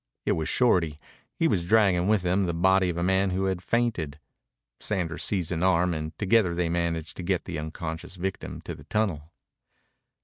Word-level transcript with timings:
It 0.25 0.31
was 0.31 0.49
Shorty. 0.49 0.99
He 1.35 1.47
was 1.47 1.67
dragging 1.67 2.07
with 2.07 2.23
him 2.23 2.47
the 2.47 2.55
body 2.55 2.89
of 2.89 2.97
a 2.97 3.03
man 3.03 3.29
who 3.29 3.45
had 3.45 3.61
fainted. 3.61 4.17
Sanders 4.79 5.23
seized 5.23 5.51
an 5.51 5.61
arm 5.61 5.93
and 5.93 6.17
together 6.17 6.55
they 6.55 6.69
managed 6.69 7.15
to 7.17 7.21
get 7.21 7.45
the 7.45 7.59
unconscious 7.59 8.15
victim 8.15 8.61
to 8.61 8.73
the 8.73 8.85
tunnel. 8.85 9.31